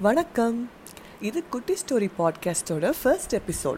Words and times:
வணக்கம். 0.00 0.70
இது 1.20 1.48
குட்டி 1.48 1.74
ஸ்டோரி 1.74 2.08
பாட்காஸ்டோட 2.18 2.92
ஃபர்ஸ்ட் 3.02 3.36
எபிசோட் 3.36 3.76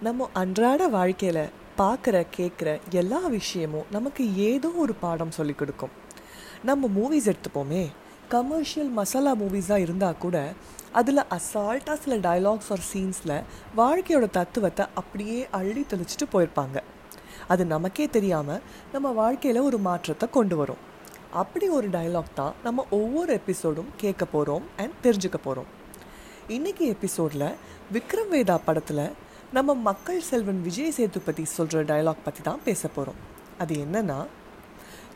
நம்ம 0.00 0.28
அன்றாட 0.32 0.88
வாழ்க்கையில் 0.88 1.48
பார்க்குற 1.78 2.26
கேட்குற 2.36 2.80
எல்லா 2.90 3.18
விஷயமும் 3.26 3.84
நமக்கு 3.90 4.36
ஏதோ 4.36 4.68
ஒரு 4.68 4.94
பாடம் 4.94 5.30
சொல்லி 5.30 5.52
கொடுக்கும். 5.52 5.90
நம்ம 6.64 6.90
மூவிஸ் 6.96 7.32
எடுத்துப்போமே. 7.32 7.86
கமர்ஷியல் 8.28 8.88
மசாலா 8.88 9.34
மூவிஸாக 9.34 9.76
இருந்தால் 9.76 10.18
கூட 10.18 10.52
அதில் 10.92 11.28
அசால்ட்டாக 11.30 11.98
சில 11.98 12.16
டயலாக்ஸ் 12.16 12.70
ஒரு 12.70 12.82
சீன்ஸில் 12.92 13.42
வாழ்க்கையோட 13.76 14.30
தத்துவத்தை 14.30 14.86
அப்படியே 14.94 15.48
அள்ளி 15.50 15.86
தெளிச்சிட்டு 15.90 16.28
போயிருப்பாங்க. 16.32 16.80
அது 17.48 17.64
நமக்கே 17.64 18.08
தெரியாமல் 18.08 18.60
நம்ம 18.92 19.10
வாழ்க்கையில் 19.10 19.60
ஒரு 19.60 19.78
மாற்றத்தை 19.78 20.30
கொண்டு 20.30 20.56
வரும். 20.56 20.87
அப்படி 21.32 21.68
ஒரு 21.68 21.88
டயலாக் 21.88 22.34
தான் 22.34 22.54
நம்ம 22.62 22.84
ஒவ்வொரு 22.90 23.40
எபிசோடும் 23.40 23.88
கேட்க 23.96 24.24
போகிறோம் 24.24 24.62
அண்ட் 24.76 24.92
தெரிஞ்சுக்க 25.02 25.36
போகிறோம் 25.36 25.66
இன்னைக்கு 26.48 26.86
எபிசோடில் 26.86 27.54
விக்ரம் 27.92 28.30
வேதா 28.30 28.58
படத்தில் 28.64 29.12
நம்ம 29.52 29.74
மக்கள் 29.74 30.20
செல்வன் 30.20 30.62
விஜய் 30.62 30.90
சேதுபதி 30.90 31.44
சொல்கிற 31.44 31.82
டயலாக் 31.82 32.24
பற்றி 32.24 32.42
தான் 32.42 32.62
பேச 32.64 32.88
போகிறோம் 32.88 33.16
அது 33.58 33.74
என்னென்னா 33.74 34.26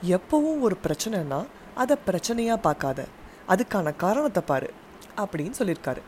எப்போவும் 0.02 0.60
ஒரு 0.60 0.76
பிரச்சனைனா 0.84 1.46
அதை 1.74 1.96
பிரச்சனையாக 2.06 2.60
பார்க்காத 2.60 3.06
அதுக்கான 3.48 3.96
காரணத்தை 3.96 4.42
பாரு 4.46 4.70
அப்படின்னு 5.16 5.54
சொல்லியிருக்காரு. 5.58 6.02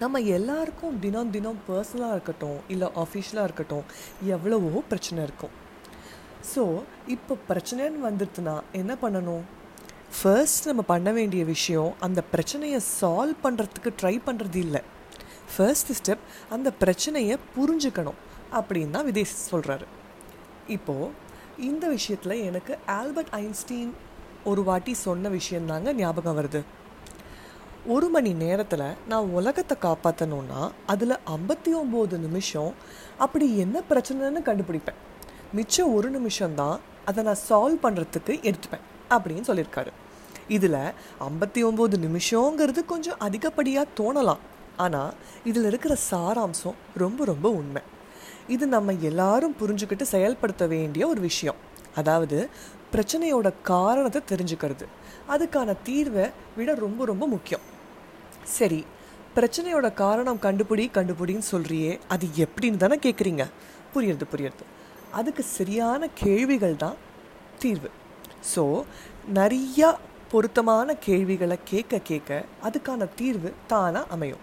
நம்ம 0.00 0.20
எல்லாருக்கும் 0.20 0.98
தினம் 0.98 1.30
தினம் 1.30 1.60
பர்சனலாக 1.68 2.10
இருக்கட்டும் 2.10 2.58
இல்லை 2.68 2.88
ஆஃபீஷியலாக 2.94 3.42
இருக்கட்டும் 3.42 3.84
எவ்வளவோ 4.22 4.82
பிரச்சனை 4.88 5.24
இருக்கும். 5.24 5.50
ஸோ 6.52 6.62
இப்போ 7.14 7.34
பிரச்சனைன்னு 7.48 8.00
வந்துடுதுன்னா 8.08 8.54
என்ன 8.80 8.92
பண்ணணும்? 9.02 9.44
ஃபர்ஸ்ட் 10.18 10.66
நம்ம 10.68 10.82
பண்ண 10.92 11.08
வேண்டிய 11.18 11.42
விஷயம் 11.54 11.90
அந்த 12.06 12.20
பிரச்சனையை 12.32 12.80
சால்வ் 12.98 13.42
பண்ணுறதுக்கு 13.46 13.90
ட்ரை 14.00 14.14
பண்ணுறது 14.26 14.58
இல்லை. 14.66 14.82
ஃபர்ஸ்ட் 15.52 15.92
ஸ்டெப் 15.98 16.24
அந்த 16.54 16.68
பிரச்சனையை 16.82 17.36
புரிஞ்சுக்கணும் 17.56 18.20
அப்படின்னு 18.58 18.94
தான் 18.96 19.08
விதேசி 19.10 19.36
சொல்கிறாரு 19.52 19.86
இப்போது 20.76 21.12
இந்த 21.68 21.84
விஷயத்தில் 21.96 22.42
எனக்கு 22.48 22.72
ஆல்பர்ட் 22.98 23.34
ஐன்ஸ்டீன் 23.42 23.92
ஒரு 24.50 24.62
வாட்டி 24.68 24.92
சொன்ன 25.06 25.28
விஷயந்தாங்க 25.38 25.88
ஞாபகம் 26.00 26.38
வருது. 26.38 26.60
ஒரு 27.94 28.06
மணி 28.14 28.30
நேரத்தில் 28.44 28.86
நான் 29.10 29.32
உலகத்தை 29.38 29.74
காப்பாற்றணுன்னா 29.84 30.60
அதில் 30.92 31.16
ஐம்பத்தி 31.36 31.72
ஒம்பது 31.80 32.16
நிமிஷம் 32.26 32.72
அப்படி 33.24 33.46
என்ன 33.64 33.82
பிரச்சனைன்னு 33.90 34.42
கண்டுபிடிப்பேன். 34.48 35.00
மிச்சம் 35.56 35.94
ஒரு 35.96 36.08
நிமிஷம்தான் 36.16 36.76
அதை 37.08 37.20
நான் 37.28 37.44
சால்வ் 37.48 37.82
பண்ணுறதுக்கு 37.84 38.34
எடுத்துப்பேன் 38.48 38.84
அப்படின்னு 39.14 39.48
சொல்லியிருக்காரு. 39.50 39.90
இதில் 40.56 40.82
ஐம்பத்தி 41.28 41.60
ஒம்பது 41.68 41.96
நிமிஷங்கிறது 42.06 42.80
கொஞ்சம் 42.92 43.20
அதிகப்படியாக 43.26 43.94
தோணலாம். 43.98 44.42
ஆனால் 44.84 45.12
இதில் 45.50 45.68
இருக்கிற 45.70 45.94
சாராம்சம் 46.10 46.76
ரொம்ப 47.02 47.24
ரொம்ப 47.24 47.46
உண்மை. 47.60 47.82
இது 48.54 48.64
நம்ம 48.74 48.94
எல்லாரும் 49.10 49.56
புரிஞ்சுக்கிட்டு 49.60 50.06
செயல்படுத்த 50.14 50.66
வேண்டிய 50.74 51.02
ஒரு 51.12 51.20
விஷயம். 51.20 51.60
அதாவது 52.00 52.38
பிரச்சனையோட 52.92 53.48
காரணத்தை 53.70 54.22
தெரிஞ்சுக்கிறது. 54.32 54.86
அதுக்கான 55.34 55.70
தீர்வை 55.88 56.26
விட 56.58 56.70
ரொம்ப 56.84 57.04
ரொம்ப 57.12 57.24
முக்கியம். 57.34 57.64
சரி 58.58 58.80
பிரச்சனையோட 59.36 59.86
காரணம் 60.04 60.42
கண்டுபிடி 60.44 60.84
கண்டுபிடின்னு 60.96 61.46
சொல்கிறியே 61.52 61.92
அது 62.14 62.26
எப்படின்னு 62.44 62.82
தானே 62.82 62.96
கேட்குறீங்க 63.06 63.44
புரியுறது 63.94 64.26
புரியுறது 64.32 64.64
அதுக்கு 65.18 65.42
சரியான 65.58 66.08
கேள்விகள் 66.22 66.76
தான் 66.84 66.98
தீர்வு. 67.62 67.90
ஸோ 68.52 68.64
நிறையா 69.38 69.88
பொருத்தமான 70.32 70.88
கேள்விகளை 71.06 71.56
கேட்க 71.70 72.00
கேட்க 72.08 72.40
அதுக்கான 72.66 73.08
தீர்வு 73.20 73.50
தானாக 73.72 74.12
அமையும். 74.14 74.42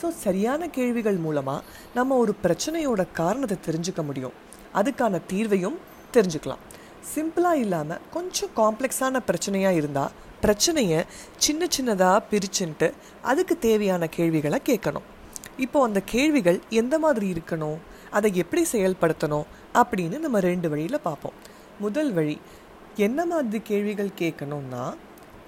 ஸோ 0.00 0.06
சரியான 0.24 0.68
கேள்விகள் 0.78 1.18
மூலமாக 1.26 1.64
நம்ம 1.98 2.16
ஒரு 2.22 2.32
பிரச்சனையோட 2.44 3.02
காரணத்தை 3.20 3.58
தெரிஞ்சுக்க 3.66 4.02
முடியும். 4.08 4.34
அதுக்கான 4.80 5.20
தீர்வையும் 5.32 5.78
தெரிஞ்சுக்கலாம். 6.14 6.64
சிம்பிளாக 7.12 7.62
இல்லாமல் 7.64 8.02
கொஞ்சம் 8.16 8.54
காம்ப்ளெக்ஸான 8.60 9.20
பிரச்சனையாக 9.28 9.78
இருந்தால் 9.80 10.14
பிரச்சனையை 10.44 10.98
சின்ன 11.44 11.68
சின்னதாக 11.76 12.24
பிரிச்சுன்ட்டு 12.30 12.88
அதுக்கு 13.30 13.54
தேவையான 13.68 14.08
கேள்விகளை 14.16 14.58
கேட்கணும். 14.70 15.06
இப்போ 15.64 15.78
அந்த 15.86 16.00
கேள்விகள் 16.14 16.58
எந்த 16.80 16.94
மாதிரி 17.04 17.26
இருக்கணும்? 17.34 17.78
அதை 18.18 18.28
எப்படி 18.42 18.62
செயல்படுத்தணும்? 18.74 19.48
அப்படின்னு 19.80 20.18
நம்ம 20.24 20.40
ரெண்டு 20.40 20.68
வழியில் 20.72 21.06
பார்ப்போம். 21.08 21.36
முதல் 21.84 22.12
வழி 22.12 22.36
என்ன 23.06 23.26
மாதிரி 23.26 23.60
கேள்விகள் 23.70 24.18
கேட்கணும்னா 24.18 24.84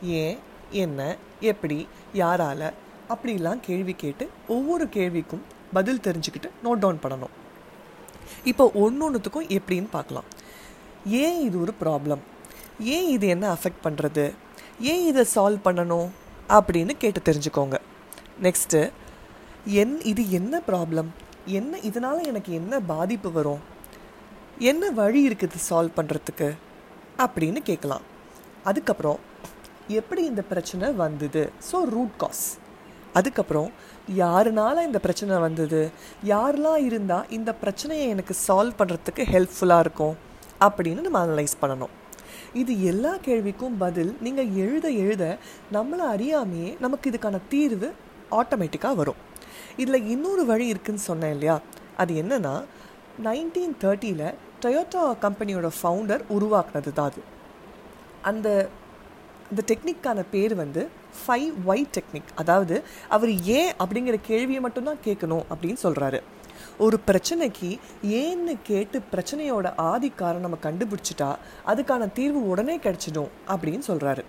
ஏன் 0.03 0.39
என்ன 0.85 1.17
எப்படி 1.53 1.79
யாரால 2.15 2.73
அப்படிலாம் 3.13 3.61
கேள்வி 3.69 3.95
கேட்டு 4.03 4.29
ஒவ்வொரு 4.49 4.85
கேள்விக்கும் 4.85 5.45
பதில் 5.73 6.05
தெரிஞ்சுக்கிட்டு 6.07 6.49
நோட் 6.65 6.83
டவுன் 6.85 7.01
பண்ணணும். 7.03 7.35
இப்போ 8.51 8.71
ஒன்று 8.75 9.03
ஒன்றுத்துக்கும் 9.07 9.51
எப்படின்னு 9.59 9.89
பார்க்கலாம். 9.91 10.29
ஏன் 11.23 11.41
இது 11.47 11.57
ஒரு 11.61 11.75
ப்ராப்ளம்? 11.83 12.23
ஏன் 12.95 13.09
இது 13.09 13.27
என்ன 13.29 13.57
அஃபெக்ட் 13.57 13.85
பண்ணுறது 13.85 14.25
ஏன் 14.81 15.05
இதை 15.07 15.25
சால்வ் 15.35 15.65
பண்ணணும்? 15.65 16.09
அப்படின்னு 16.49 16.93
கேட்டு 17.03 17.21
தெரிஞ்சுக்கோங்க. 17.29 17.77
நெக்ஸ்ட்டு 18.43 18.81
என் 19.65 19.97
இது 20.13 20.31
என்ன 20.31 20.63
ப்ராப்ளம் 20.69 21.11
என்ன 21.59 21.79
இதனால் 21.79 22.27
எனக்கு 22.27 22.53
என்ன 22.53 22.81
பாதிப்பு 22.81 23.33
வரும்? 23.33 23.61
என்ன 24.69 24.84
வழி 24.97 25.21
இருக்குது 25.26 25.59
சால்வ் 25.66 25.94
பண்ணுறதுக்கு 25.98 26.47
அப்படின்னு 27.25 27.60
கேட்கலாம். 27.69 28.03
அதுக்கப்புறம் 28.71 29.21
எப்படி 29.98 30.22
இந்த 30.31 30.43
பிரச்சனை 30.50 30.88
வந்தது? 30.98 31.43
ஸோ 31.69 31.78
ரூட் 31.94 32.16
காஸ் 32.22 32.43
அதுக்கப்புறம் 33.19 33.71
யாருனால 34.22 34.82
இந்த 34.88 34.98
பிரச்சனை 35.06 35.37
வந்தது? 35.44 35.81
யாரெலாம் 36.32 36.82
இருந்தால் 36.88 37.31
இந்த 37.37 37.54
பிரச்சனையை 37.62 38.09
எனக்கு 38.15 38.37
சால்வ் 38.47 38.76
பண்ணுறதுக்கு 38.81 39.25
ஹெல்ப்ஃபுல்லாக 39.32 39.84
இருக்கும்? 39.87 40.15
அப்படின்னு 40.66 41.06
நம்ம 41.06 41.22
அனலைஸ் 41.27 41.56
பண்ணணும். 41.62 41.94
இது 42.62 42.75
எல்லா 42.91 43.15
கேள்விக்கும் 43.28 43.78
பதில் 43.84 44.12
நீங்கள் 44.27 44.53
எழுத 44.65 44.87
எழுத 45.04 45.25
நம்மளை 45.78 46.04
அறியாமையே 46.16 46.71
நமக்கு 46.84 47.10
இதுக்கான 47.12 47.41
தீர்வு 47.54 47.91
ஆட்டோமேட்டிக்காக 48.41 48.94
வரும். 49.00 49.22
இதில் 49.82 50.09
இன்னொரு 50.16 50.44
வழி 50.53 50.69
இருக்குன்னு 50.75 51.09
சொன்னேன் 51.09 51.34
இல்லையா? 51.38 51.59
அது 52.03 52.12
என்னென்னா 52.25 52.54
நைன்டீன் 53.27 53.75
தேர்ட்டியில் 53.82 54.27
டொயோட்டா 54.65 55.03
கம்பெனியோட 55.25 55.69
ஃபவுண்டர் 55.78 56.22
உருவாக்குனது 56.37 56.93
தான் 56.98 57.10
அது. 57.10 57.22
அந்த 58.31 58.48
அந்த 59.50 59.62
டெக்னிக்கான 59.71 60.25
பேர் 60.32 60.54
வந்து 60.54 60.82
ஃபைவ் 61.21 61.53
ஒய் 61.71 61.84
டெக்னிக் 61.97 62.31
அதாவது 62.41 62.76
அவர் 63.15 63.32
ஏன் 63.59 63.72
அப்படிங்கிற 63.82 64.16
கேள்வியை 64.28 64.60
மட்டும்தான் 64.66 65.00
கேட்கணும் 65.04 65.44
அப்படின்னு 65.53 65.81
சொல்கிறாரு 65.87 66.21
ஒரு 66.84 66.97
பிரச்சனைக்கு 67.06 67.71
ஏன்னு 68.21 68.53
கேட்டு 68.62 68.98
பிரச்சனையோட 69.12 69.72
ஆதி 69.91 70.09
காரணம் 70.21 70.44
நம்ம 70.47 70.59
கண்டுபிடிச்சிட்டா 70.66 71.31
அதுக்கான 71.71 72.12
தீர்வு 72.19 72.48
உடனே 72.48 72.77
கிடச்சிடும் 72.78 73.31
அப்படின்னு 73.53 73.82
சொல்கிறாரு 73.91 74.25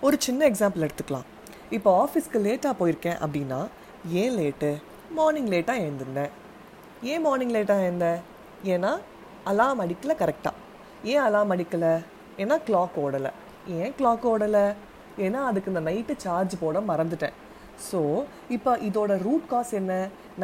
ஒரு 0.00 0.16
சின்ன 0.18 0.40
எக்ஸாம்பிள் 0.50 0.84
எடுத்துக்கலாம். 0.86 1.26
இப்போ 1.70 1.90
ஆஃபீஸ்க்கு 2.04 2.38
லேட்டாக 2.46 2.74
போயிருக்கேன் 2.80 3.20
அப்படின்னா 3.24 3.60
ஏன் 4.22 4.36
லேட்டு 4.38 4.70
மார்னிங் 5.10 5.48
லேட்டாக 5.48 5.82
எழுந்திருந்தேன். 5.84 6.32
ஏன் 7.02 7.22
மார்னிங் 7.26 7.54
லேட்டாக 7.56 7.86
எழுந்தேன்? 7.88 8.20
ஏன்னா 8.64 8.92
அலாம் 9.50 9.80
அடிக்கலை 9.82 10.14
கரெக்டாக 10.20 10.60
ஏன் 11.12 11.22
அலாம் 11.24 11.50
அடிக்கலை? 11.54 11.90
ஏன்னா 12.42 12.56
கிளாக் 12.66 12.94
ஓடலை. 13.02 13.30
ஏன் 13.78 13.92
கிளாக் 13.98 14.24
ஓடலை? 14.30 14.62
ஏன்னா 15.24 15.40
அதுக்கு 15.48 15.70
இந்த 15.72 15.82
நைட்டு 15.88 16.14
சார்ஜ் 16.24 16.54
போட 16.62 16.80
மறந்துட்டேன். 16.90 17.34
ஸோ 17.88 18.00
இப்போ 18.56 18.72
இதோட 18.88 19.12
ரூட் 19.24 19.46
காஸ் 19.52 19.72
என்ன? 19.80 19.92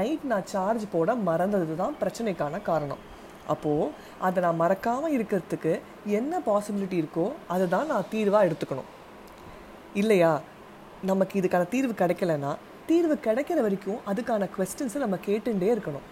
நைட் 0.00 0.26
நான் 0.32 0.46
சார்ஜ் 0.52 0.84
போட 0.94 1.14
மறந்தது 1.30 1.78
தான் 1.82 1.96
பிரச்சனைக்கான 2.02 2.62
காரணம். 2.70 3.02
அப்போது 3.54 3.90
அதை 4.26 4.38
நான் 4.46 4.60
மறக்காமல் 4.62 5.14
இருக்கிறதுக்கு 5.16 5.72
என்ன 6.20 6.42
பாசிபிலிட்டி 6.50 6.96
இருக்கோ 7.02 7.26
அதை 7.54 7.66
தான் 7.76 7.90
நான் 7.94 8.10
தீர்வாக 8.14 8.48
எடுத்துக்கணும். 8.48 8.90
இல்லையா? 10.02 10.32
நமக்கு 11.12 11.34
இதுக்கான 11.40 11.68
தீர்வு 11.74 11.94
கிடைக்கலன்னா 12.04 12.54
தீர்வு 12.88 13.14
கிடைக்கிற 13.26 13.60
வரைக்கும் 13.66 14.00
அதுக்கான 14.10 14.48
கொஸ்டின்ஸை 14.56 15.00
நம்ம 15.06 15.16
கேட்டுகிட்டே 15.28 15.68
இருக்கணும். 15.74 16.06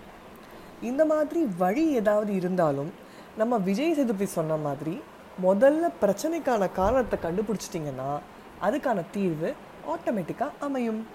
இந்த 0.83 1.05
மாதிரி 1.05 1.49
வழி 1.59 1.85
ஏதாவது 1.91 2.35
இருந்தாலும் 2.35 2.93
நம்ம 3.37 3.59
விஜய் 3.59 3.95
சேதுபதி 3.95 4.27
சொன்ன 4.27 4.57
மாதிரி 4.57 5.01
முதல்ல 5.43 5.91
பிரச்சனைக்கான 6.03 6.73
காரணத்தை 6.73 7.19
கண்டுபிடிச்சிட்டிங்கன்னா 7.23 8.19
அதுக்கான 8.63 9.05
தீர்வு 9.11 9.55
ஆட்டோமேட்டிக்காக 9.95 10.51
அமையும். 10.61 11.07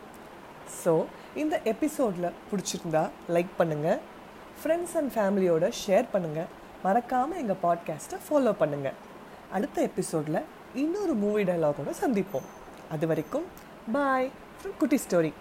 ஸோ 0.83 1.05
இந்த 1.35 1.61
எபிசோடில் 1.63 2.35
பிடிச்சிருந்தா 2.51 3.09
லைக் 3.29 3.53
பண்ணுங்கள் 3.59 3.99
ஃப்ரெண்ட்ஸ் 4.63 4.97
அண்ட் 4.97 5.11
ஃபேமிலியோட 5.15 5.71
ஷேர் 5.85 6.05
பண்ணுங்கள் 6.13 6.51
மறக்காமல் 6.83 7.37
எங்கள் 7.37 7.61
பாட்காஸ்ட்டை 7.63 8.19
ஃபாலோ 8.29 8.53
பண்ணுங்கள் 8.59 8.93
அடுத்த 9.51 9.81
எபிசோடில் 9.81 10.41
இன்னொரு 10.73 11.13
மூவி 11.13 11.43
டைலாகோட 11.43 11.89
சந்திப்போம். 12.01 12.47
அது 12.91 13.07
வரைக்கும் 13.07 13.45
பாய் 13.91 14.31
ஃப்ரம் 14.59 14.77
குட்டி 14.79 14.95
ஸ்டோரி 14.95 15.33